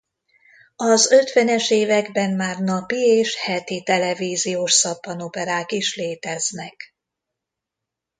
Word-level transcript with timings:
Az 0.75 1.11
ötvenes 1.11 1.69
években 1.69 2.31
már 2.35 2.57
napi 2.57 2.95
és 2.95 3.35
heti 3.35 3.83
televíziós 3.83 4.71
szappanoperák 4.71 5.71
is 5.71 5.95
léteznek. 5.95 6.95